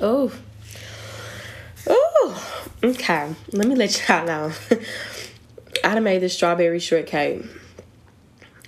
[0.00, 0.32] Oh.
[1.86, 2.66] Oh.
[2.82, 3.34] Okay.
[3.52, 4.52] Let me let y'all know.
[5.84, 7.42] I done made this strawberry shortcake.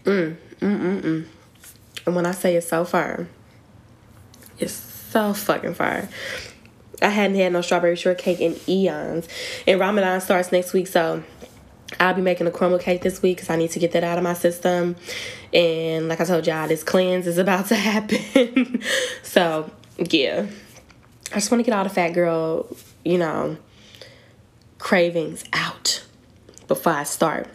[0.04, 0.36] Mm.
[0.60, 1.26] Mm mm mm.
[2.06, 3.28] And when I say it's so fire,
[4.58, 6.08] it's so fucking fire.
[7.00, 9.28] I hadn't had no strawberry shortcake in eons.
[9.66, 11.22] And Ramadan starts next week, so
[11.98, 14.18] I'll be making a crumble cake this week because I need to get that out
[14.18, 14.96] of my system.
[15.52, 18.82] And like I told y'all, this cleanse is about to happen.
[19.22, 20.46] so, yeah.
[21.32, 22.66] I just want to get all the fat girl,
[23.06, 23.56] you know,
[24.78, 26.04] cravings out
[26.68, 27.48] before I start.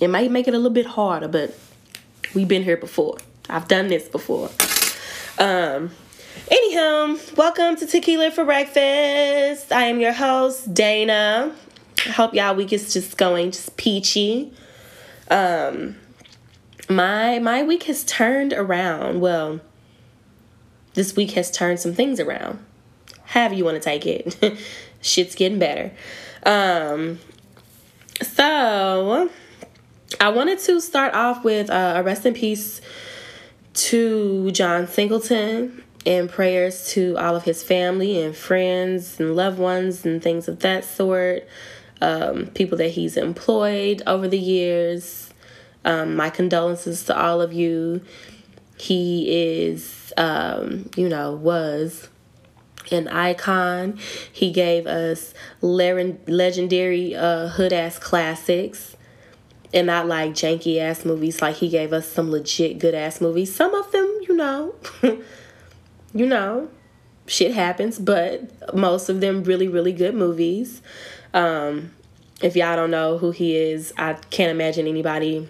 [0.00, 1.58] It might make it a little bit harder, but
[2.32, 3.18] we've been here before.
[3.50, 4.50] I've done this before.
[5.36, 5.90] Um,
[6.48, 9.72] anyhow, welcome to Tequila for Breakfast.
[9.72, 11.52] I am your host, Dana.
[12.06, 14.52] I hope y'all week is just going just peachy.
[15.28, 15.96] Um,
[16.88, 19.20] my my week has turned around.
[19.20, 19.58] Well,
[20.94, 22.64] this week has turned some things around.
[23.28, 24.58] However you want to take it.
[25.02, 25.92] Shit's getting better.
[26.44, 27.18] Um,
[28.22, 29.30] so
[30.18, 32.80] I wanted to start off with uh, a rest in peace
[33.74, 40.06] to John Singleton and prayers to all of his family and friends and loved ones
[40.06, 41.46] and things of that sort.
[42.00, 45.34] Um, people that he's employed over the years.
[45.84, 48.00] Um, my condolences to all of you.
[48.78, 52.08] He is, um, you know, was
[52.92, 53.98] an icon.
[54.32, 58.96] He gave us legendary uh, hood ass classics
[59.72, 61.42] and not like janky ass movies.
[61.42, 63.54] Like he gave us some legit good ass movies.
[63.54, 64.74] Some of them, you know,
[66.14, 66.68] you know,
[67.26, 70.80] shit happens, but most of them really, really good movies.
[71.34, 71.92] Um,
[72.40, 75.48] if y'all don't know who he is, I can't imagine anybody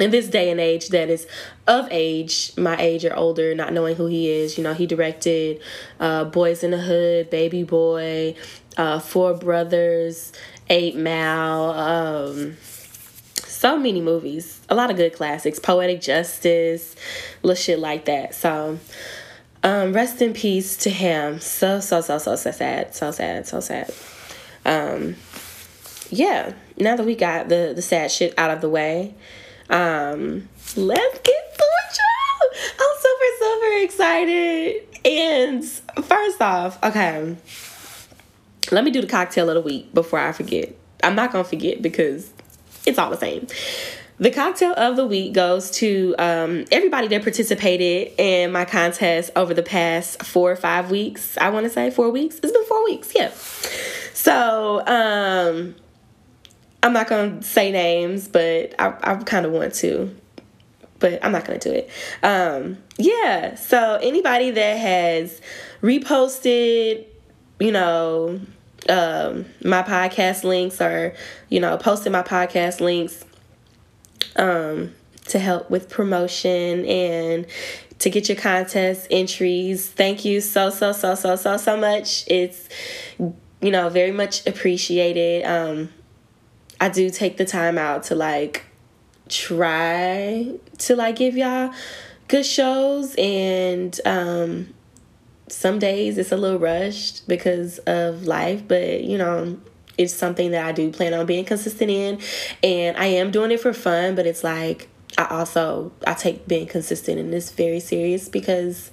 [0.00, 1.26] in this day and age that is
[1.66, 4.56] of age, my age or older, not knowing who he is.
[4.56, 5.60] You know, he directed
[6.00, 8.34] uh, Boyz n the Hood, Baby Boy,
[8.76, 10.32] uh, Four Brothers,
[10.70, 12.56] Eight Mile, um,
[13.34, 16.94] so many movies, a lot of good classics, Poetic Justice,
[17.42, 18.34] little shit like that.
[18.34, 18.78] So,
[19.64, 21.40] um, rest in peace to him.
[21.40, 22.94] So, so, so, so, so sad.
[22.94, 23.92] So sad, so sad.
[24.64, 25.16] Um,
[26.10, 29.14] yeah, now that we got the, the sad shit out of the way,
[29.70, 32.50] um, let's get to it, y'all.
[32.80, 34.82] I'm super, super excited.
[35.04, 35.64] And
[36.04, 37.36] first off, okay,
[38.72, 40.74] let me do the cocktail of the week before I forget.
[41.02, 42.32] I'm not gonna forget because
[42.86, 43.46] it's all the same.
[44.20, 49.54] The cocktail of the week goes to um, everybody that participated in my contest over
[49.54, 51.38] the past four or five weeks.
[51.38, 52.40] I want to say four weeks.
[52.42, 53.30] It's been four weeks, yeah.
[54.14, 55.76] So, um,
[56.82, 60.14] I'm not gonna say names, but I, I kind of want to,
[60.98, 61.90] but I'm not gonna do it.
[62.22, 63.56] Um, yeah.
[63.56, 65.40] So anybody that has
[65.82, 67.04] reposted,
[67.58, 68.40] you know,
[68.88, 71.14] um, my podcast links or
[71.48, 73.24] you know posted my podcast links,
[74.36, 74.94] um,
[75.26, 77.46] to help with promotion and
[77.98, 79.88] to get your contest entries.
[79.88, 82.24] Thank you so so so so so so much.
[82.28, 82.68] It's
[83.18, 85.44] you know very much appreciated.
[85.44, 85.90] Um,
[86.80, 88.64] I do take the time out to like
[89.28, 91.72] try to like give y'all
[92.28, 93.14] good shows.
[93.16, 94.74] And um
[95.48, 99.58] some days it's a little rushed because of life, but you know,
[99.96, 102.20] it's something that I do plan on being consistent in.
[102.62, 106.66] And I am doing it for fun, but it's like I also I take being
[106.66, 108.90] consistent in this very serious because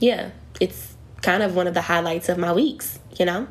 [0.00, 0.30] yeah,
[0.60, 0.91] it's
[1.22, 3.46] kind of one of the highlights of my weeks you know?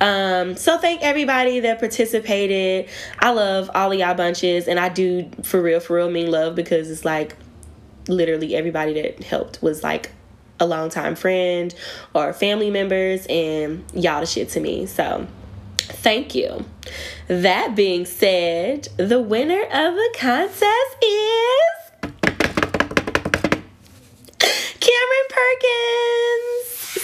[0.00, 2.88] Um so thank everybody that participated.
[3.18, 6.54] I love all of y'all bunches and i do for real for real mean love
[6.54, 7.36] because it's like
[8.08, 10.12] literally everybody that helped was like
[10.58, 11.74] a longtime friend
[12.14, 14.86] or family members and y'all the shit to me.
[14.86, 15.26] So
[15.78, 16.64] thank you.
[17.28, 22.12] That being said the winner of the contest is
[24.80, 26.55] cameron perkins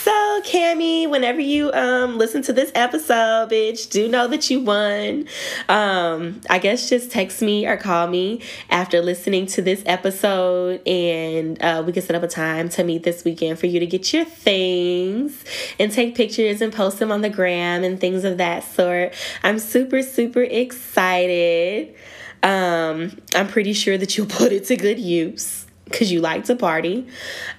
[0.03, 5.27] so, Cami, whenever you um listen to this episode, bitch, do know that you won.
[5.69, 11.63] Um, I guess just text me or call me after listening to this episode, and
[11.63, 14.13] uh, we can set up a time to meet this weekend for you to get
[14.13, 15.45] your things
[15.79, 19.15] and take pictures and post them on the gram and things of that sort.
[19.45, 21.95] I'm super, super excited.
[22.43, 25.62] Um, I'm pretty sure that you'll put it to good use
[25.93, 27.07] because you like to party.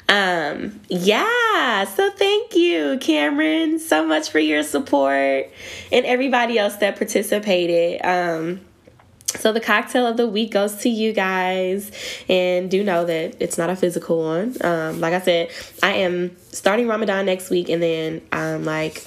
[0.10, 5.50] Um, yeah, so thank you, Cameron, so much for your support
[5.92, 8.04] and everybody else that participated.
[8.04, 8.62] Um,
[9.36, 11.92] So the cocktail of the week goes to you guys,
[12.30, 14.56] and do know that it's not a physical one.
[14.62, 15.50] Um, like I said,
[15.82, 19.04] I am starting Ramadan next week, and then I'm like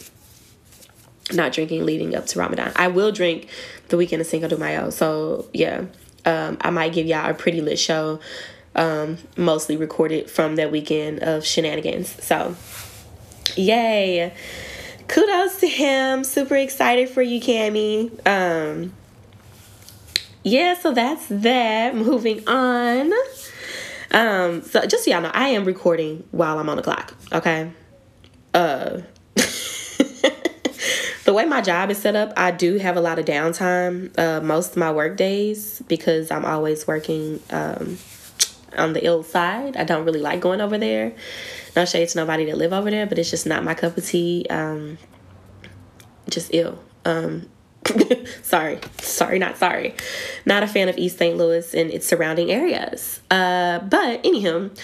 [1.33, 2.73] not drinking leading up to Ramadan.
[2.75, 3.49] I will drink
[3.89, 4.91] the weekend of Cinco de Mayo.
[4.91, 5.85] So yeah,
[6.25, 8.19] um, I might give y'all a pretty lit show,
[8.77, 12.23] um, mostly recorded from that weekend of shenanigans.
[12.25, 12.55] So
[13.57, 14.33] yay!
[15.09, 16.25] Kudos to him.
[16.25, 18.11] Super excited for you, Cami.
[18.27, 18.93] Um,
[20.43, 21.95] yeah, so that's that.
[21.97, 23.13] Moving on.
[24.13, 27.15] Um, so just so y'all know, I am recording while I'm on the clock.
[27.33, 27.71] Okay.
[28.55, 29.01] Uh
[31.25, 34.41] the way my job is set up, I do have a lot of downtime uh,
[34.41, 37.99] most of my work days because I'm always working um,
[38.79, 39.77] on the ill side.
[39.77, 41.15] I don't really like going over there.
[41.75, 44.05] No shade to nobody that live over there, but it's just not my cup of
[44.05, 44.47] tea.
[44.49, 44.99] Um,
[46.29, 46.79] just ill.
[47.05, 47.49] Um,
[48.43, 49.95] sorry, sorry, not sorry.
[50.45, 51.37] Not a fan of East St.
[51.37, 53.21] Louis and its surrounding areas.
[53.31, 54.77] Uh, but anywho,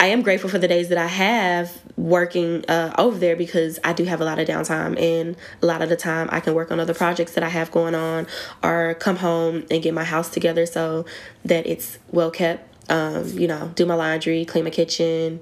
[0.00, 3.92] I am grateful for the days that I have working uh, over there because I
[3.92, 6.70] do have a lot of downtime and a lot of the time I can work
[6.70, 8.26] on other projects that I have going on
[8.62, 11.04] or come home and get my house together so
[11.44, 12.69] that it's well kept.
[12.90, 15.40] Um, you know, do my laundry, clean my kitchen,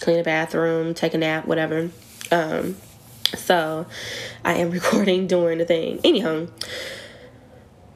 [0.00, 1.90] clean the bathroom, take a nap, whatever.
[2.32, 2.76] Um,
[3.36, 3.86] so
[4.44, 6.00] I am recording during the thing.
[6.02, 6.48] Anyhow,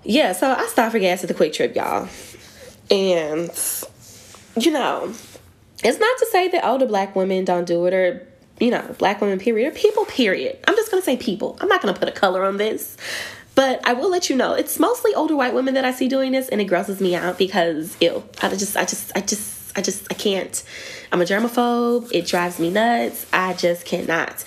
[0.04, 2.08] yeah, so I stopped for gas at the QuikTrip, y'all.
[2.90, 3.50] And,
[4.62, 5.12] you know,
[5.82, 8.26] it's not to say that older black women don't do it or
[8.60, 11.80] you know black women period or people period i'm just gonna say people i'm not
[11.80, 12.96] gonna put a color on this
[13.54, 16.32] but i will let you know it's mostly older white women that i see doing
[16.32, 19.80] this and it grosses me out because ew i just i just i just i
[19.80, 20.62] just i can't.
[21.10, 22.10] I'm a germaphobe.
[22.12, 23.26] It drives me nuts.
[23.32, 24.44] I just cannot.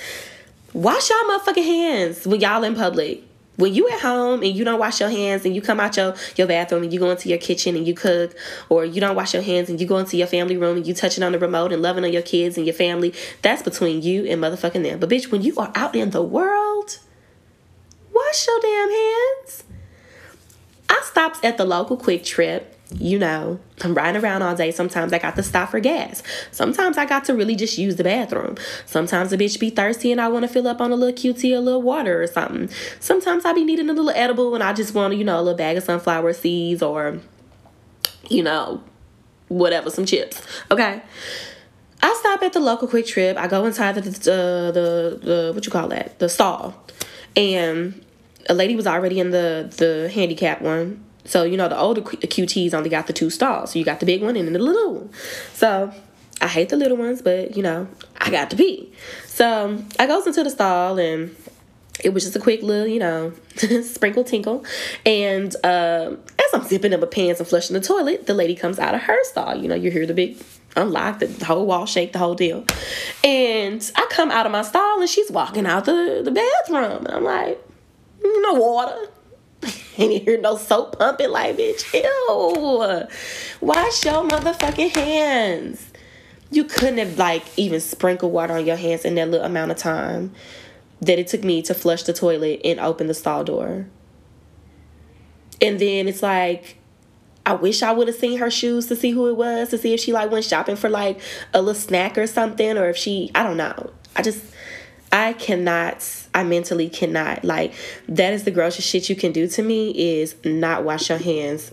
[0.73, 3.23] Wash y'all motherfucking hands when y'all in public.
[3.57, 6.13] When you at home and you don't wash your hands and you come out your,
[6.35, 8.35] your bathroom and you go into your kitchen and you cook
[8.67, 10.93] or you don't wash your hands and you go into your family room and you
[10.93, 14.25] touching on the remote and loving on your kids and your family that's between you
[14.25, 14.99] and motherfucking them.
[14.99, 16.64] But bitch when you are out in the world
[18.15, 19.63] wash your damn hands
[20.89, 22.63] i stopped at the local QuikTrip.
[22.93, 24.71] you know, I'm riding around all day.
[24.71, 26.21] Sometimes I got to stop for gas.
[26.51, 28.55] Sometimes I got to really just use the bathroom.
[28.85, 31.43] Sometimes a bitch be thirsty and I want to fill up on a little QT,
[31.55, 32.69] a little water or something.
[32.99, 35.57] Sometimes I be needing a little edible and I just want, you know, a little
[35.57, 37.19] bag of sunflower seeds or,
[38.29, 38.83] you know,
[39.47, 40.41] whatever, some chips.
[40.69, 41.01] Okay.
[42.01, 43.35] I stop at the local QuikTrip.
[43.35, 46.19] I go inside the, the, the, the what you call that?
[46.19, 46.75] The stall.
[47.35, 48.04] And
[48.47, 52.73] a lady was already in the, the handicap one so, you know, the older QTs
[52.73, 53.71] only got the two stalls.
[53.71, 55.09] So you got the big one and the little one.
[55.53, 55.91] So
[56.39, 57.87] I hate the little ones, but, you know,
[58.19, 58.93] I got to pee.
[59.25, 61.35] So I goes into the stall and
[62.03, 63.33] it was just a quick little, you know,
[63.83, 64.63] sprinkle tinkle.
[65.03, 68.77] And uh, as I'm zipping up my pants and flushing the toilet, the lady comes
[68.77, 69.55] out of her stall.
[69.55, 70.37] You know, you hear the big
[70.75, 72.65] unlock, the whole wall shake, the whole deal.
[73.23, 77.07] And I come out of my stall and she's walking out the, the bathroom.
[77.07, 77.64] And I'm like,
[78.41, 79.09] no water.
[79.97, 81.93] ain't hear no soap pumping like bitch.
[81.93, 83.07] Ew.
[83.61, 85.91] Wash your motherfucking hands.
[86.51, 89.77] You couldn't have like even sprinkled water on your hands in that little amount of
[89.77, 90.31] time
[91.01, 93.87] that it took me to flush the toilet and open the stall door.
[95.61, 96.77] And then it's like
[97.45, 99.93] I wish I would have seen her shoes to see who it was, to see
[99.93, 101.19] if she like went shopping for like
[101.53, 103.91] a little snack or something, or if she I don't know.
[104.15, 104.43] I just
[105.15, 107.45] I cannot, I mentally cannot.
[107.45, 107.73] Like,
[108.09, 111.71] that is the grossest shit you can do to me is not wash your hands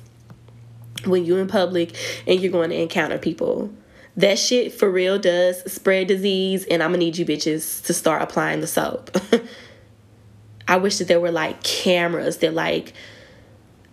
[1.06, 3.68] when you're in public and you're going to encounter people.
[4.16, 8.22] That shit for real does spread disease, and I'm gonna need you bitches to start
[8.22, 9.10] applying the soap.
[10.68, 12.92] I wish that there were like cameras that, like,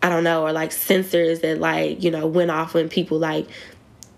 [0.03, 3.47] I don't know, or like sensors that, like, you know, went off when people like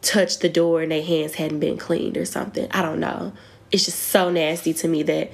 [0.02, 2.68] touched the door and their hands hadn't been cleaned or something.
[2.72, 3.32] I don't know
[3.72, 5.32] it's just so nasty to me that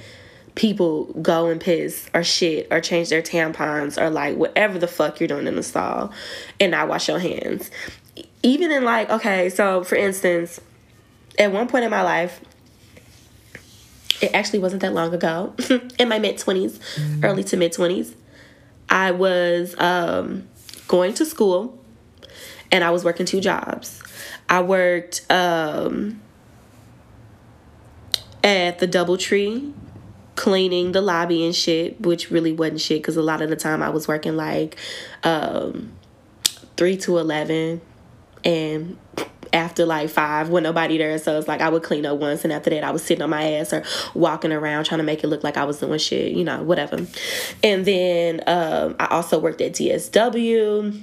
[0.54, 5.20] people go and piss or shit or change their tampons or like whatever the fuck
[5.20, 6.12] you're doing in the stall
[6.58, 7.70] and not wash your hands.
[8.42, 10.60] Even in like, okay, so for instance,
[11.38, 12.40] at one point in my life,
[14.20, 15.54] it actually wasn't that long ago,
[15.98, 17.24] in my mid 20s, mm-hmm.
[17.24, 18.14] early to mid 20s,
[18.90, 20.48] I was um,
[20.88, 21.78] going to school
[22.72, 24.02] and I was working two jobs.
[24.48, 26.20] I worked um,
[28.42, 29.72] at the Doubletree
[30.34, 33.82] cleaning the lobby and shit, which really wasn't shit because a lot of the time
[33.82, 34.76] I was working like
[35.24, 35.92] um,
[36.76, 37.80] 3 to 11
[38.44, 38.96] and
[39.52, 42.52] after like five when nobody there so it's like i would clean up once and
[42.52, 45.28] after that i was sitting on my ass or walking around trying to make it
[45.28, 46.98] look like i was doing shit you know whatever.
[47.62, 51.02] And then um, i also worked at dsw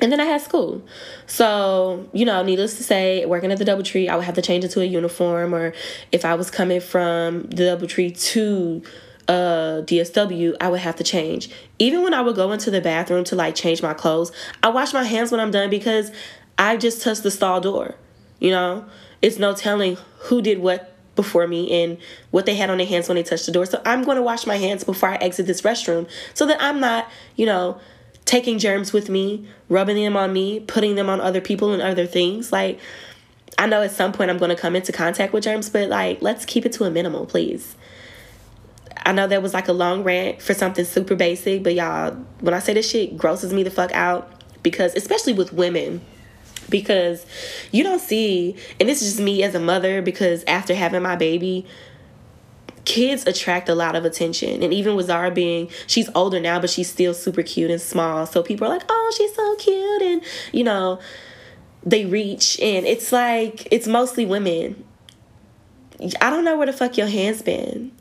[0.00, 0.82] And then I had school.
[1.26, 4.64] So, you know, needless to say, working at the Doubletree, I would have to change
[4.64, 5.54] into a uniform.
[5.54, 5.74] Or
[6.10, 8.82] if I was coming from the Doubletree to
[9.28, 11.50] uh, DSW, I would have to change.
[11.78, 14.92] Even when I would go into the bathroom to like change my clothes, I wash
[14.92, 16.10] my hands when I'm done because
[16.58, 17.94] I just touched the stall door.
[18.38, 18.86] You know,
[19.22, 21.98] it's no telling who did what before me and
[22.30, 23.66] what they had on their hands when they touched the door.
[23.66, 26.80] So I'm going to wash my hands before I exit this restroom so that I'm
[26.80, 27.78] not, you know,
[28.30, 32.06] taking germs with me, rubbing them on me, putting them on other people and other
[32.06, 32.52] things.
[32.52, 32.78] Like,
[33.58, 36.22] I know at some point I'm going to come into contact with germs, but like,
[36.22, 37.74] let's keep it to a minimal, please.
[39.04, 42.54] I know that was like a long rant for something super basic, but y'all, when
[42.54, 44.30] I say this shit grosses me the fuck out
[44.62, 46.00] because, especially with women,
[46.68, 47.26] because
[47.72, 51.16] you don't see, and this is just me as a mother, because after having my
[51.16, 51.66] baby,
[52.84, 54.62] kids attract a lot of attention.
[54.62, 58.26] And even with Zara being, she's older now, but she's still super cute and small.
[58.26, 60.02] So people are like, oh, she's so cute.
[60.02, 60.22] And,
[60.52, 61.00] you know,
[61.82, 64.84] they reach, and it's like, it's mostly women.
[66.20, 67.92] I don't know where the fuck your hands been.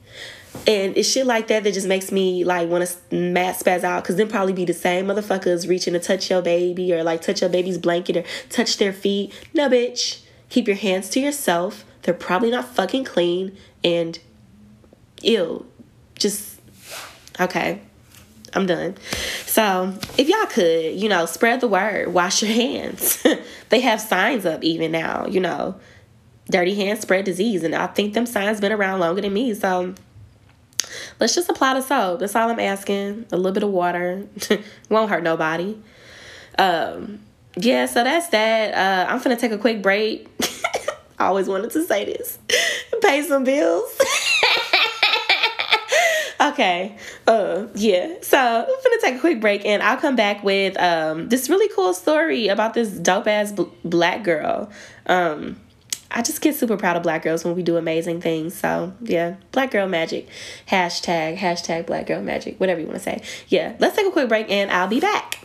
[0.66, 4.04] And it's shit like that that just makes me like want to mad spaz out
[4.04, 7.42] because then probably be the same motherfuckers reaching to touch your baby or like touch
[7.42, 9.32] your baby's blanket or touch their feet.
[9.54, 10.22] No, bitch.
[10.50, 11.86] Keep your hands to yourself.
[12.02, 14.18] They're probably not fucking clean and
[15.22, 15.66] ew.
[16.16, 16.60] Just,
[17.40, 17.82] okay.
[18.54, 18.96] I'm done.
[19.46, 23.24] So, if y'all could, you know, spread the word, wash your hands.
[23.70, 25.80] they have signs up even now, you know,
[26.50, 27.64] dirty hands spread disease.
[27.64, 29.54] And I think them signs been around longer than me.
[29.54, 29.94] So,
[31.20, 32.20] Let's just apply the soap.
[32.20, 33.26] That's all I'm asking.
[33.32, 34.28] A little bit of water.
[34.90, 35.78] Won't hurt nobody.
[36.58, 37.20] Um,
[37.56, 38.74] yeah, so that's that.
[38.74, 40.30] Uh, I'm gonna take a quick break.
[41.20, 42.40] I always wanted to say this.
[43.02, 44.00] Pay some bills.
[46.42, 46.96] Okay.
[47.28, 48.16] Uh, yeah.
[48.22, 51.74] So I'm gonna take a quick break, and I'll come back with um this really
[51.76, 54.70] cool story about this dope ass bl- black girl.
[55.06, 55.58] Um
[56.12, 58.56] I just get super proud of black girls when we do amazing things.
[58.56, 60.28] So yeah, black girl magic.
[60.68, 63.22] Hashtag, hashtag black girl magic, whatever you want to say.
[63.48, 65.40] Yeah, let's take a quick break and I'll be back.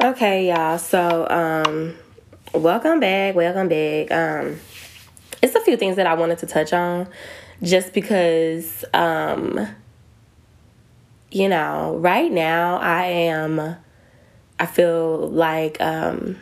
[0.00, 0.78] Okay, y'all.
[0.78, 1.96] So um
[2.54, 4.12] welcome back, welcome back.
[4.12, 4.60] Um
[5.42, 7.08] it's a few things that I wanted to touch on
[7.62, 9.68] just because um
[11.30, 13.76] you know, right now I am
[14.58, 16.36] I feel like um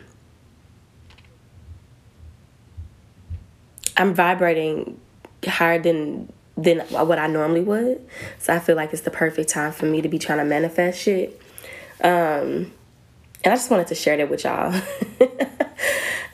[3.97, 4.99] I'm vibrating
[5.45, 8.07] higher than than what I normally would.
[8.39, 10.99] So I feel like it's the perfect time for me to be trying to manifest
[10.99, 11.39] shit.
[12.01, 12.71] Um,
[13.43, 14.73] and I just wanted to share that with y'all.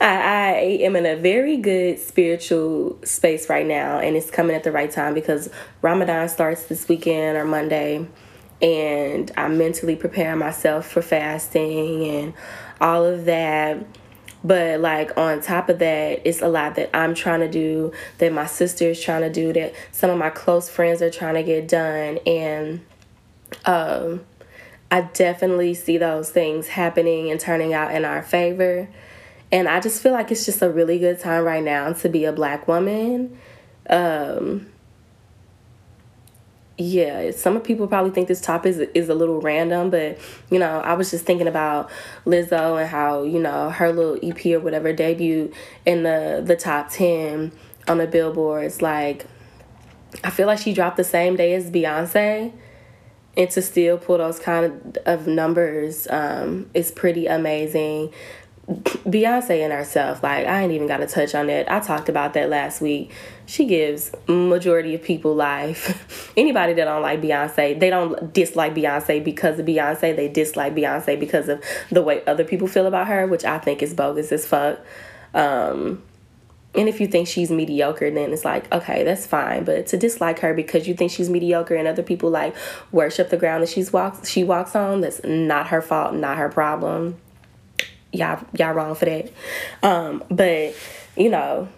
[0.00, 0.50] I, I
[0.82, 4.90] am in a very good spiritual space right now, and it's coming at the right
[4.90, 5.48] time because
[5.82, 8.06] Ramadan starts this weekend or Monday,
[8.60, 12.34] and I'm mentally preparing myself for fasting and
[12.80, 13.84] all of that
[14.44, 18.30] but like on top of that, it's a lot that I'm trying to do, that
[18.32, 21.42] my sister is trying to do, that some of my close friends are trying to
[21.42, 22.18] get done.
[22.26, 22.84] And
[23.64, 24.20] um,
[24.94, 28.88] I definitely see those things happening and turning out in our favor.
[29.50, 32.24] And I just feel like it's just a really good time right now to be
[32.26, 33.36] a black woman.
[33.90, 34.68] Um,
[36.78, 40.16] yeah, some people probably think this topic is, is a little random, but
[40.48, 41.90] you know, I was just thinking about
[42.24, 45.52] Lizzo and how you know her little EP or whatever debuted
[45.84, 47.50] in the the top ten
[47.88, 48.80] on the billboards.
[48.80, 49.26] Like,
[50.22, 52.52] I feel like she dropped the same day as Beyonce,
[53.36, 58.12] and to still pull those kind of numbers um, is pretty amazing.
[58.66, 61.70] Beyonce and herself, like I ain't even got to touch on that.
[61.70, 63.12] I talked about that last week.
[63.44, 66.32] She gives majority of people life.
[66.36, 70.16] Anybody that don't like Beyonce, they don't dislike Beyonce because of Beyonce.
[70.16, 73.82] They dislike Beyonce because of the way other people feel about her, which I think
[73.82, 74.80] is bogus as fuck.
[75.34, 76.02] Um,
[76.76, 79.64] and if you think she's mediocre, then it's like, okay, that's fine.
[79.64, 82.54] But to dislike her because you think she's mediocre and other people like
[82.92, 86.48] worship the ground that she's walks she walks on, that's not her fault, not her
[86.48, 87.16] problem
[88.14, 89.30] y'all y'all wrong for that.
[89.82, 90.74] Um, but
[91.16, 91.68] you know,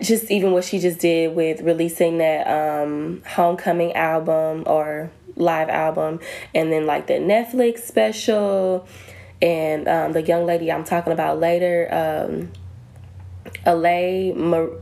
[0.00, 6.20] just even what she just did with releasing that um, homecoming album or live album,
[6.54, 8.86] and then like the Netflix special,
[9.42, 11.88] and um, the young lady I'm talking about later.
[11.90, 12.52] Um,
[13.66, 14.32] Alay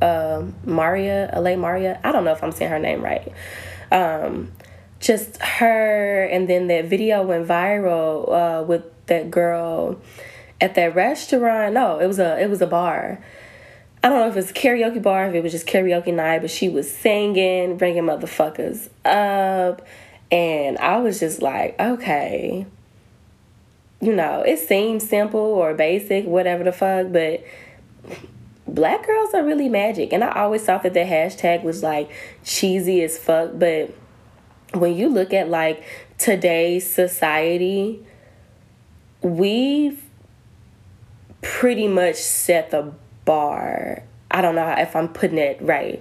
[0.03, 2.01] uh, Maria, Alay Maria.
[2.03, 3.33] I don't know if I'm saying her name right.
[3.91, 4.53] Um,
[5.01, 10.01] just her, and then that video went viral uh, with that girl
[10.61, 11.75] at that restaurant.
[11.75, 13.23] No, it was a it was a bar.
[14.05, 16.51] I don't know if it's a karaoke bar, if it was just karaoke night, but
[16.51, 19.87] she was singing, bringing motherfuckers up,
[20.31, 22.67] and I was just like, okay,
[24.01, 27.45] you know, it seems simple or basic, whatever the fuck, but
[28.67, 30.13] black girls are really magic.
[30.13, 32.11] And I always thought that the hashtag was like
[32.45, 33.95] cheesy as fuck, but
[34.73, 35.85] when you look at like
[36.19, 38.05] today's society,
[39.21, 40.03] we've
[41.43, 42.93] pretty much set the
[43.25, 44.05] bar.
[44.31, 46.01] I don't know if I'm putting it right.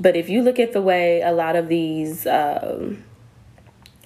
[0.00, 3.04] But if you look at the way a lot of these um,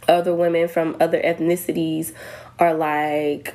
[0.08, 2.12] other women from other ethnicities
[2.58, 3.54] are like,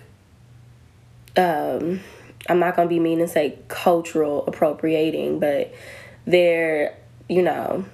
[1.35, 2.01] um,
[2.49, 5.73] I'm not gonna be mean and say cultural appropriating, but
[6.25, 7.85] they're, you know,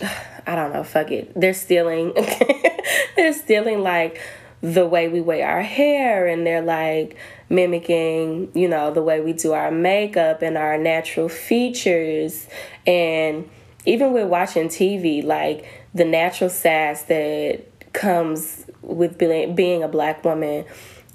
[0.46, 1.32] I don't know, fuck it.
[1.34, 2.12] They're stealing,
[3.16, 4.20] they're stealing like
[4.62, 7.16] the way we wear our hair and they're like
[7.48, 12.48] mimicking, you know, the way we do our makeup and our natural features.
[12.86, 13.48] And
[13.84, 20.64] even with watching TV, like the natural sass that comes with being a black woman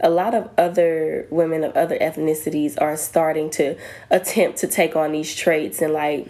[0.02, 3.76] a lot of other women of other ethnicities are starting to
[4.10, 6.28] attempt to take on these traits and like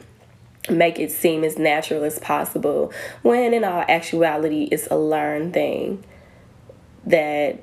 [0.70, 6.04] make it seem as natural as possible when in all actuality it's a learned thing
[7.06, 7.60] that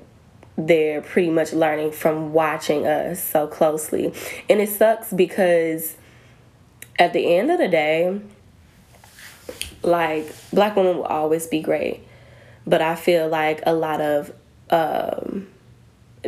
[0.57, 4.13] they're pretty much learning from watching us so closely.
[4.51, 5.97] And it sucks because
[6.99, 8.21] at the end of the day
[9.83, 12.03] like black women will always be great
[12.67, 14.33] but i feel like a lot of
[14.71, 15.47] um,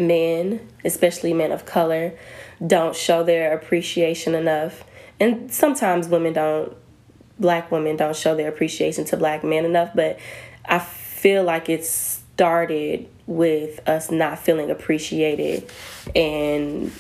[0.01, 2.13] men especially men of color
[2.67, 4.85] don't show their appreciation enough.
[5.19, 6.77] And sometimes women don't
[7.39, 10.19] black women don't show their appreciation to black men enough but
[10.67, 15.71] i feel like it started with us not feeling appreciated
[16.15, 16.93] and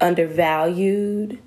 [0.00, 1.38] undervalued.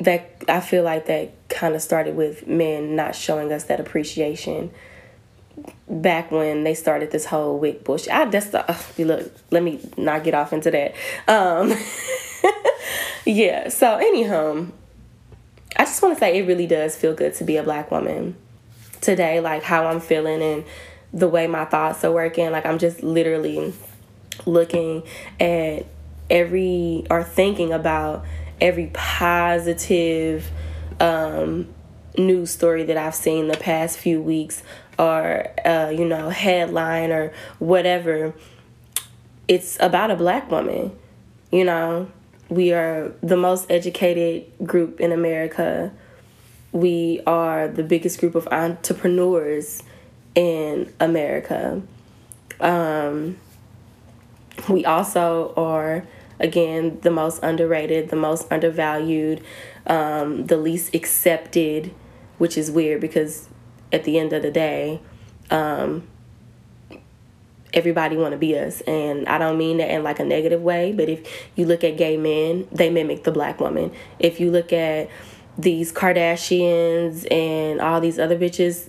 [0.00, 4.70] That i feel like that kind of started with men not showing us that appreciation
[5.88, 8.12] back when they started this whole wig bullshit.
[8.12, 9.32] I that's just uh, look.
[9.50, 10.94] Let me not get off into that.
[11.28, 11.72] Um,
[13.24, 13.68] yeah.
[13.68, 14.66] So anyhow,
[15.76, 18.36] I just want to say it really does feel good to be a black woman
[19.00, 19.40] today.
[19.40, 20.64] Like how I'm feeling and
[21.12, 22.50] the way my thoughts are working.
[22.50, 23.72] Like I'm just literally
[24.44, 25.02] looking
[25.40, 25.86] at
[26.28, 28.24] every or thinking about
[28.60, 30.50] every positive
[31.00, 31.68] um,
[32.18, 34.62] news story that I've seen the past few weeks
[34.98, 38.34] or uh, you know headline or whatever
[39.48, 40.96] it's about a black woman
[41.50, 42.10] you know?
[42.48, 45.92] We are the most educated group in america.
[46.72, 49.82] We are the biggest group of entrepreneurs
[50.34, 51.82] in america.
[52.60, 53.38] Um,
[54.68, 56.06] we also are
[56.38, 59.42] again the most underrated the most undervalued
[59.86, 61.92] um, the least accepted
[62.38, 63.48] which is weird because
[63.92, 65.00] at the end of the day,
[65.50, 66.06] um,
[67.72, 68.80] everybody want to be us.
[68.82, 71.96] And i don't mean that in like a negative way but if you look at
[71.96, 73.92] gay men they mimic the black woman.
[74.18, 75.10] If you look at
[75.58, 78.88] these kardashians and all these other bitches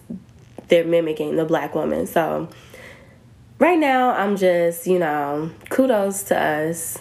[0.69, 2.07] they're mimicking the black woman.
[2.07, 2.49] So
[3.60, 6.99] right now i'm just you know kudos to us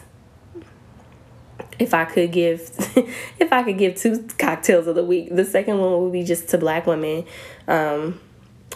[1.79, 2.61] if I could give
[3.39, 6.49] if I could give two cocktails of the week, the second one would be just
[6.51, 7.25] to black women.
[7.69, 8.21] Um,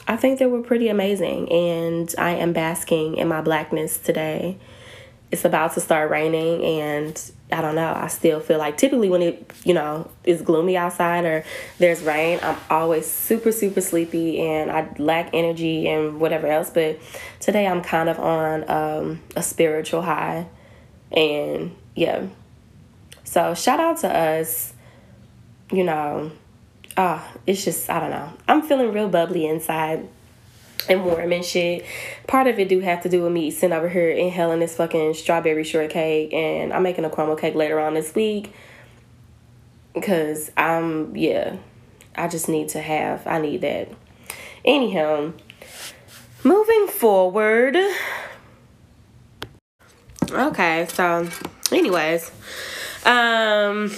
[0.06, 4.58] I think they were pretty amazing and I am basking in my blackness today.
[5.30, 9.22] It's about to start raining and I don't know, I still feel like typically when
[9.22, 11.44] it, you know, is gloomy outside or
[11.78, 16.70] there's rain, I'm always super, super sleepy and I lack energy and whatever else.
[16.70, 16.98] But
[17.38, 20.46] today I'm kind of on um, a spiritual high
[21.12, 22.26] and yeah,
[23.30, 24.74] so shout out to us.
[25.70, 26.32] You know,
[26.96, 28.32] ah, uh, it's just I don't know.
[28.48, 30.08] I'm feeling real bubbly inside
[30.88, 31.84] and warm and shit.
[32.26, 35.14] Part of it do have to do with me sitting over here inhaling this fucking
[35.14, 38.52] strawberry shortcake, and I'm making a caramel cake later on this week.
[40.02, 41.54] Cause I'm yeah,
[42.16, 43.24] I just need to have.
[43.28, 43.90] I need that.
[44.64, 45.34] Anyhow,
[46.42, 47.76] moving forward.
[50.32, 51.28] Okay, so,
[51.70, 52.32] anyways.
[53.04, 53.90] Um,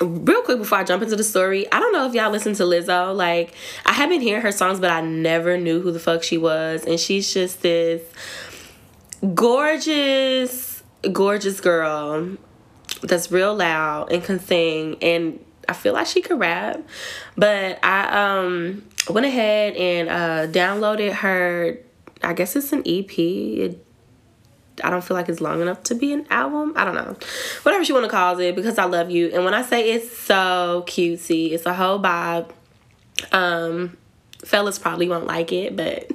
[0.00, 2.62] real quick before I jump into the story, I don't know if y'all listen to
[2.64, 3.14] Lizzo.
[3.14, 3.54] Like,
[3.84, 6.84] I have been hearing her songs, but I never knew who the fuck she was.
[6.84, 8.02] And she's just this
[9.34, 10.82] gorgeous,
[11.12, 12.36] gorgeous girl
[13.02, 14.96] that's real loud and can sing.
[15.02, 16.80] And I feel like she could rap.
[17.36, 21.78] But I um went ahead and uh, downloaded her,
[22.22, 23.18] I guess it's an EP.
[23.18, 23.85] It
[24.82, 26.72] I don't feel like it's long enough to be an album.
[26.76, 27.16] I don't know.
[27.62, 29.30] Whatever she want to call it because I love you.
[29.32, 32.50] And when I say it's so cutesy, it's a whole vibe.
[33.32, 33.96] Um
[34.44, 36.10] fellas probably won't like it, but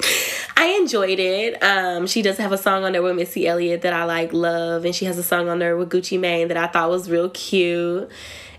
[0.56, 1.62] I enjoyed it.
[1.62, 4.84] Um, she does have a song on there with Missy Elliott that I like, love,
[4.84, 7.28] and she has a song on there with Gucci Mane that I thought was real
[7.30, 8.08] cute.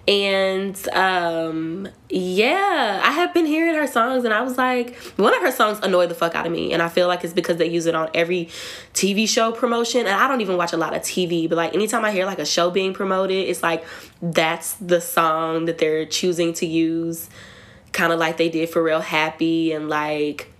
[0.07, 5.41] And um, yeah, I have been hearing her songs, and I was like, one of
[5.41, 7.67] her songs annoyed the fuck out of me, and I feel like it's because they
[7.67, 8.45] use it on every
[8.93, 10.01] TV show promotion.
[10.01, 12.39] And I don't even watch a lot of TV, but like anytime I hear like
[12.39, 13.83] a show being promoted, it's like
[14.21, 17.29] that's the song that they're choosing to use,
[17.91, 20.53] kind of like they did for Real Happy and like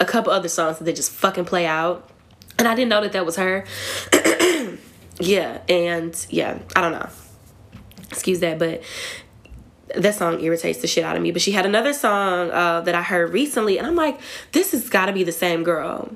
[0.00, 2.08] a couple other songs that they just fucking play out.
[2.58, 3.66] And I didn't know that that was her.
[5.20, 7.08] yeah, and yeah, I don't know.
[8.10, 8.82] Excuse that, but
[9.96, 11.30] that song irritates the shit out of me.
[11.30, 14.18] But she had another song uh, that I heard recently, and I'm like,
[14.52, 16.10] this has got to be the same girl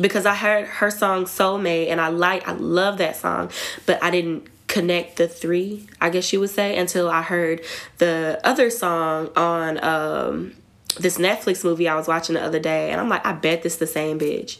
[0.00, 3.50] because I heard her song Soulmate, and I like, I love that song,
[3.86, 7.60] but I didn't connect the three, I guess you would say, until I heard
[7.98, 10.54] the other song on um,
[10.98, 13.76] this Netflix movie I was watching the other day, and I'm like, I bet this
[13.76, 14.58] the same bitch.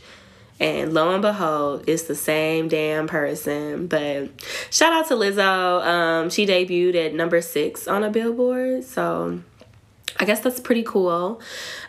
[0.62, 3.88] And lo and behold, it's the same damn person.
[3.88, 4.31] But
[4.70, 5.85] shout out to Lizzo.
[5.85, 8.85] Um, she debuted at number six on a billboard.
[8.85, 9.40] So
[10.18, 11.40] I guess that's pretty cool.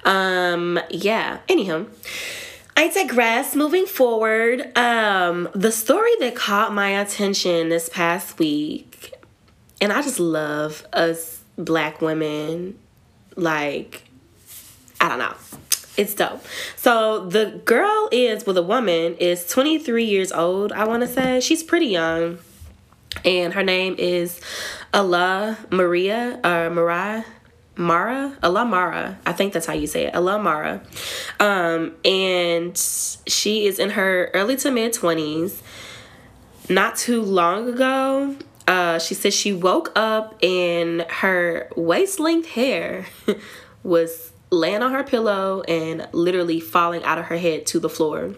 [0.03, 1.38] Um, yeah.
[1.47, 1.86] Anyhow.
[2.75, 3.55] I digress.
[3.55, 9.13] Moving forward, um, the story that caught my attention this past week,
[9.79, 12.79] and I just love us black women,
[13.36, 14.05] like
[14.99, 15.36] I don't know.
[15.95, 16.43] It's dope.
[16.75, 21.39] So the girl is, well, the woman is 23 years old, I want to say.
[21.39, 22.39] She's pretty young.
[23.23, 24.41] And her name is
[24.93, 27.23] Allah Maria, or Mariah.
[27.75, 30.84] Mara, Allah Mara, I think that's how you say it, Allah Mara.
[31.39, 35.60] Um, and she is in her early to mid 20s.
[36.69, 38.36] Not too long ago,
[38.67, 43.08] uh, she says she woke up and her waist length hair
[43.84, 48.35] was laying on her pillow and literally falling out of her head to the floor.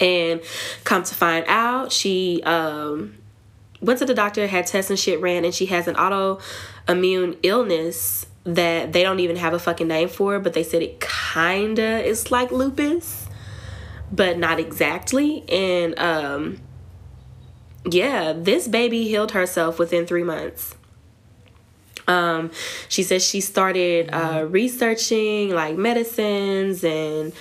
[0.00, 0.40] And
[0.84, 3.14] come to find out, she um,
[3.80, 8.26] went to the doctor, had tests and shit ran, and she has an autoimmune illness
[8.44, 12.30] that they don't even have a fucking name for, but they said it kinda is
[12.30, 13.28] like lupus,
[14.10, 15.48] but not exactly.
[15.48, 16.60] And um,
[17.88, 20.74] yeah, this baby healed herself within three months.
[22.08, 22.50] Um,
[22.88, 27.32] she says she started uh, researching like medicines and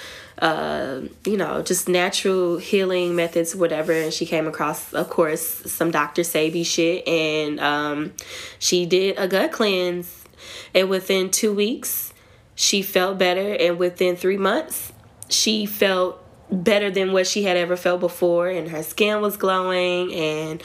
[0.41, 3.93] uh, you know, just natural healing methods, whatever.
[3.93, 6.24] And she came across, of course, some Dr.
[6.24, 7.08] Sebi shit.
[7.08, 8.13] And um,
[8.58, 10.26] she did a gut cleanse.
[10.74, 12.12] And within two weeks,
[12.56, 13.54] she felt better.
[13.54, 14.91] And within three months,
[15.30, 16.17] she felt
[16.52, 18.50] better than what she had ever felt before.
[18.50, 20.12] And her skin was glowing.
[20.12, 20.63] And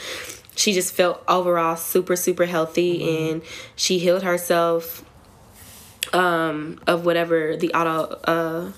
[0.57, 3.33] she just felt overall super super healthy mm-hmm.
[3.33, 3.43] and
[3.77, 5.05] she healed herself
[6.13, 8.73] um, of whatever the auto uh,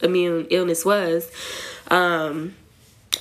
[0.00, 1.30] immune illness was.
[1.90, 2.54] Um,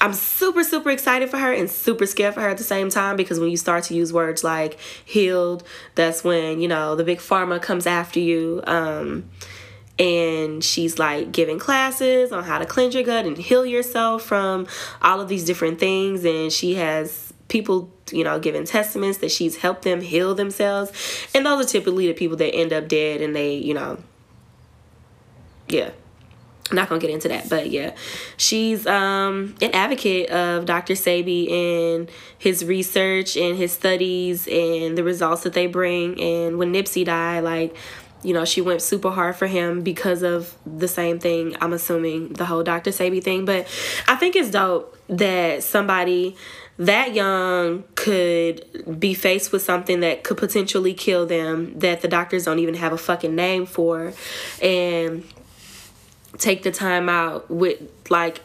[0.01, 3.15] i'm super super excited for her and super scared for her at the same time
[3.15, 5.63] because when you start to use words like healed
[5.95, 8.61] that's when you know the big pharma comes after you.
[8.67, 9.29] Um,
[9.99, 14.67] and she's like giving classes on how to cleanse your gut and heal yourself from
[15.01, 16.23] all of these different things.
[16.23, 20.91] And she has people you know giving testaments that she's helped them heal themselves.
[21.33, 23.97] And those are typically the people that end up dead and they you know
[25.67, 25.91] yeah.
[26.69, 27.95] Not gonna get into that but yeah.
[28.35, 35.03] She's um an advocate of dr Sebi and his research and his studies and the
[35.03, 36.21] results that they bring.
[36.21, 37.75] And when nipsey died like
[38.23, 42.29] you know she went super hard for him because of the same thing i'm assuming
[42.33, 43.45] the whole dr Sebi thing.
[43.45, 43.67] But
[44.07, 46.35] i think it's dope that somebody
[46.77, 52.45] that young could be faced with something that could potentially kill them that the doctors
[52.45, 54.13] don't even have a fucking name for
[54.61, 55.23] and
[56.37, 58.41] take the time out with like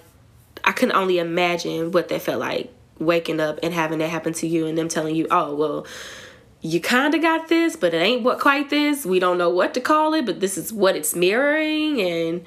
[0.65, 4.47] I can only imagine what that felt like waking up and having that happen to
[4.47, 5.87] you and them telling you, "Oh, well,
[6.63, 9.05] you kind of got this, but it ain't what quite this.
[9.05, 12.45] We don't know what to call it, but this is what it's mirroring and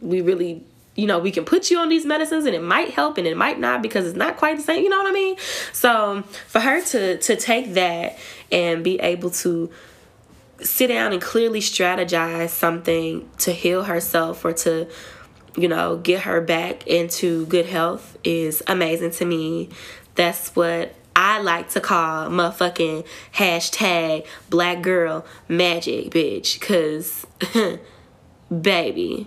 [0.00, 0.64] we really
[0.94, 3.36] you know, we can put you on these medicines and it might help and it
[3.36, 5.36] might not because it's not quite the same, you know what I mean?
[5.72, 8.18] So for her to to take that
[8.50, 9.70] and be able to
[10.60, 14.86] sit down and clearly strategize something to heal herself or to
[15.56, 19.68] you know get her back into good health is amazing to me
[20.14, 27.26] that's what I like to call motherfucking hashtag black girl magic bitch cause
[28.62, 29.26] baby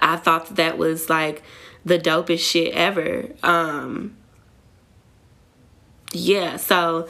[0.00, 1.42] I thought that, was like
[1.84, 3.28] the dopest shit ever.
[3.42, 4.16] Um,
[6.12, 7.08] yeah, so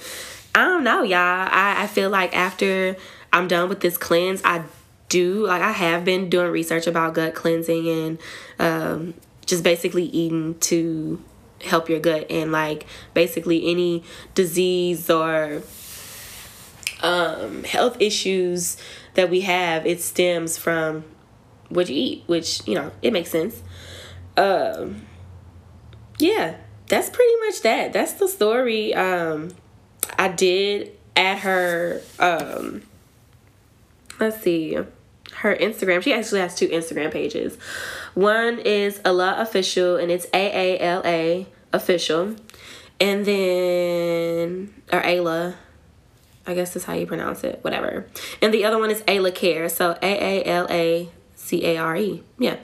[0.55, 1.49] I don't know, y'all.
[1.51, 2.97] I, I feel like after
[3.33, 4.65] I'm done with this cleanse, I
[5.09, 8.19] do like I have been doing research about gut cleansing and
[8.59, 9.15] um,
[9.45, 11.23] just basically eating to
[11.63, 14.03] help your gut and like basically any
[14.35, 15.63] disease or
[17.03, 18.77] um, health issues
[19.15, 21.05] that we have it stems from
[21.71, 23.63] what you eat which you know it makes sense
[24.37, 25.03] um,
[26.19, 26.57] yeah
[26.89, 29.51] that's pretty much that that's the story um,
[30.19, 32.83] i did add her um,
[34.19, 34.77] let's see
[35.37, 36.03] her Instagram.
[36.03, 37.57] She actually has two Instagram pages.
[38.15, 42.37] One is Ala Official, and it's A A L A Official.
[43.01, 45.55] And then, or Ayla,
[46.47, 48.07] I guess that's how you pronounce it, whatever.
[48.43, 51.09] And the other one is Ayla Care, so A A L A
[51.51, 52.23] C A R E.
[52.39, 52.57] Yeah.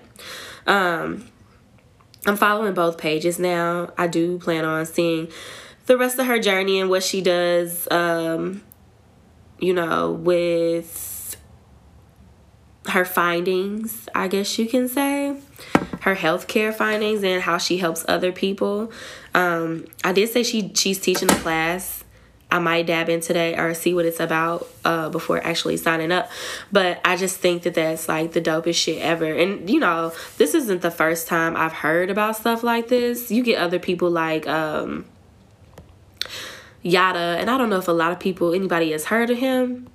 [0.67, 1.29] Um,
[2.25, 3.93] I'm following both pages now.
[3.99, 5.29] I do plan on seeing
[5.87, 8.63] the rest of her journey and what she does, um,
[9.59, 11.37] you know, with
[12.89, 15.37] her findings, I guess you can say,
[16.03, 18.93] her healthcare findings and how she helps other people.
[19.35, 22.05] Um, I did say she she's teaching a class.
[22.51, 26.31] I might dab in today or see what it's about uh, before actually signing up.
[26.71, 29.27] But I just think that that's like the dopest shit ever.
[29.27, 33.31] And you know, this isn't the first time I've heard about stuff like this.
[33.31, 35.07] You get other people like um,
[36.83, 39.89] Yada, and I don't know if a lot of people, anybody has heard of him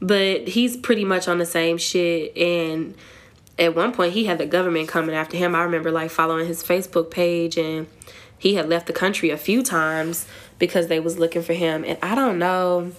[0.00, 2.94] but he's pretty much on the same shit and
[3.58, 5.54] at one point he had the government coming after him.
[5.54, 7.88] I remember like following his Facebook page and
[8.38, 10.26] he had left the country a few times
[10.58, 12.92] because they was looking for him and I don't know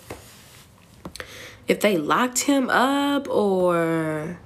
[1.67, 4.39] if they locked him up or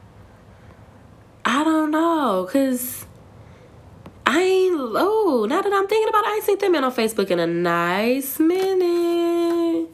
[1.45, 3.05] I don't know cuz
[4.25, 6.91] I ain't oh now that I'm thinking about it, I ain't seen that man on
[6.91, 9.89] Facebook in a nice minute.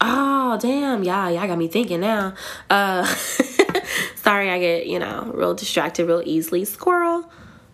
[0.00, 2.34] Oh damn, yeah, y'all got me thinking now.
[2.70, 3.04] Uh
[4.14, 6.64] sorry I get, you know, real distracted real easily.
[6.64, 7.30] Squirrel.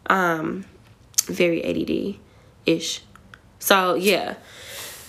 [0.07, 0.65] Um
[1.25, 2.17] very ADD
[2.67, 3.03] ish.
[3.59, 4.37] So yeah.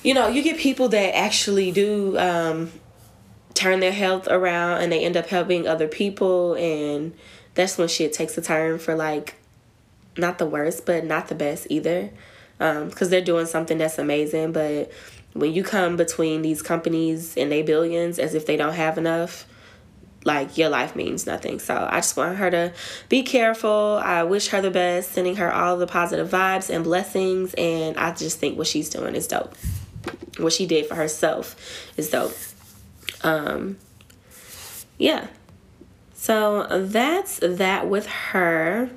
[0.03, 2.71] You know, you get people that actually do um
[3.55, 7.15] turn their health around and they end up helping other people and
[7.55, 9.35] that's when shit takes a turn for like
[10.17, 12.11] not the worst but not the best either
[12.59, 14.91] um because they're doing something that's amazing but
[15.33, 19.47] when you come between these companies and they billions as if they don't have enough
[20.25, 22.73] like your life means nothing so i just want her to
[23.09, 27.53] be careful i wish her the best sending her all the positive vibes and blessings
[27.53, 29.55] and i just think what she's doing is dope
[30.39, 31.55] what she did for herself
[31.95, 32.35] is dope
[33.23, 33.77] um
[34.97, 35.27] yeah
[36.13, 38.89] so that's that with her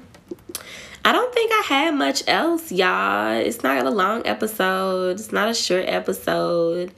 [1.05, 3.33] I don't think I had much else, y'all.
[3.33, 5.19] It's not a long episode.
[5.19, 6.93] It's not a short episode.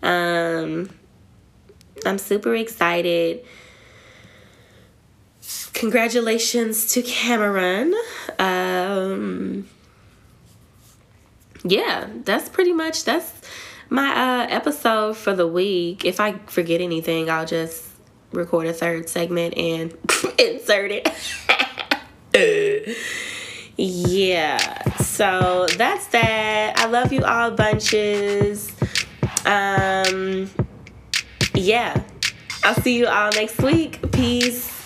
[0.00, 0.90] Um,
[2.06, 3.44] I'm super excited.
[5.74, 7.94] Congratulations to Cameron.
[8.38, 9.68] Um,
[11.64, 13.32] yeah, that's pretty much that's
[13.88, 16.04] my uh, episode for the week.
[16.04, 17.84] If I forget anything, I'll just
[18.32, 19.92] record a third segment and
[20.38, 21.08] insert it.
[23.78, 28.72] yeah so that's that i love you all bunches
[29.46, 30.50] um
[31.54, 32.02] yeah
[32.64, 34.77] i'll see you all next week peace